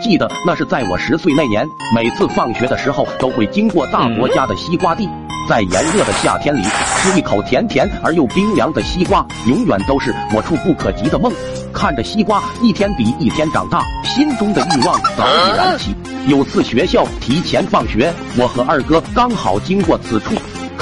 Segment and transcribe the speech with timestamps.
[0.00, 5.06] 记得那是在我十岁那年，每次放学的时候都会经过大伯家的西瓜地，
[5.48, 11.30] 在炎热的夏天里吃一口甜甜而又冰凉的西瓜，永远都是我触不可及的梦。
[11.72, 15.94] 看着西瓜一天比一天长大，心中的欲望早已燃起。
[16.28, 20.34] 有次学校提前放学，我和二哥刚好经过此处。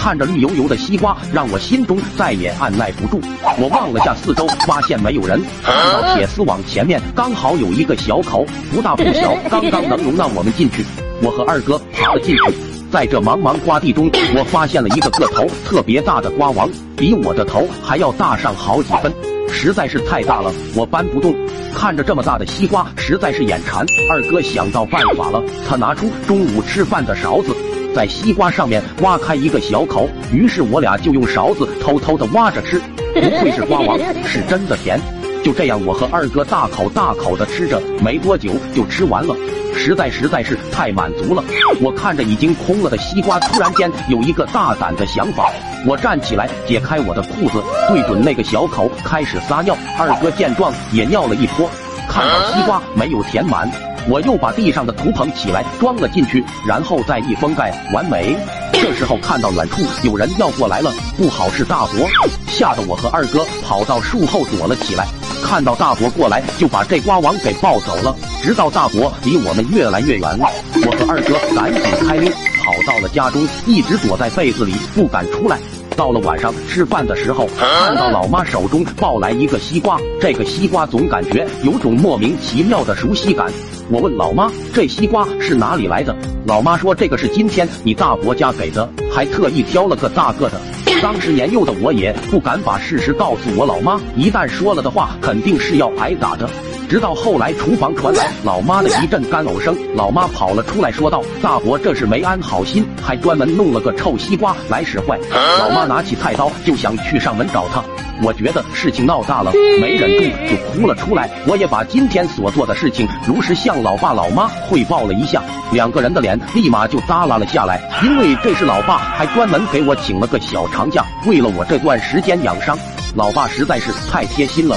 [0.09, 3.21] 看着绿油油的西瓜，让我心中再也按耐不住。
[3.61, 5.39] 我望了下四周，发现没有人。
[5.63, 10.83] 看到铁丝网前面刚好有一个小口，不大不小，刚刚能容纳我们进去。
[11.23, 12.55] 我和二哥爬了进去，
[12.91, 16.66] 在这茫茫瓜地中，我发现了一个个头特别大的瓜王，
[16.97, 19.13] 比我的头还要大上好几分，
[19.51, 21.35] 实在是太大了，我搬不动。
[21.75, 23.85] 看着这么大的西瓜，实在是眼馋。
[24.11, 27.55] 二哥想到办法了，他拿出中午吃饭的勺子。
[27.98, 32.80] 在西瓜上面挖开一个小口，于是我俩就用勺子偷偷的挖着吃。
[33.12, 35.01] 不愧是瓜王， 是真的甜。
[35.43, 39.34] 就这样，我和二哥大口大口的吃着，没多久就吃完了，
[39.74, 41.43] 实在实在是太满足了。
[41.80, 45.51] 我看着已经空了的西瓜，突然间有一个大胆的想法，
[45.85, 49.76] 我站起来，解开我的裤子，对准那个小口开始撒尿。
[49.99, 51.69] 二哥见状也尿了一泼，
[52.09, 53.69] 看到西瓜没有填满。
[54.09, 58.37] 我又把地上的土捧起来装了进去，然后再一封盖，完美。
[58.73, 62.09] 这时候看到远处有人要过来了，不好是大伯，
[62.46, 65.06] 吓得我和二哥跑到树后躲了起来。
[65.43, 68.15] 看到大伯过来，就把这瓜王给抱走了。
[68.43, 75.59] 直到大伯离我们越来越远了，我和二哥赶紧开溜，跑到了家中，一直躲在被子里不敢出来。
[75.99, 83.50] 到了晚上吃饭的时候，看到老妈手中抱来一个西瓜，这个西瓜总感觉有种莫名其妙的熟悉感。
[83.91, 86.15] 我问老妈：“这西瓜是哪里来的？”
[86.47, 90.60] 老妈说：“这个是今天你大伯家给的，还特意挑了个大个的。
[91.03, 96.49] ”当时年幼的我也不敢把事实告诉我老妈，一旦说了的话，肯定是要挨打的。
[96.89, 105.19] 直到后来，厨房传来老妈的一阵干呕声，老妈跑了出来，说道：“大伯这是没安好心，还专门弄了个臭西瓜来使坏。”
[105.61, 107.84] 老妈拿起菜刀就想去上门找他。
[108.22, 111.31] 我觉得事情闹大了，没忍住就哭了出来。
[111.47, 122.77] 我也把今天所做的事情如实向老爸老妈汇报了一下，两个人的脸立马就耷拉了下来，因为这是老爸还专门给我请了个小长假，为了我这段时间养伤。
[123.15, 124.77] 老爸实在是太贴心了，